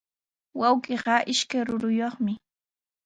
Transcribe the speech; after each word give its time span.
Wawqiiqa 0.59 1.15
ishkay 1.31 1.63
churiyuqmi. 1.67 2.33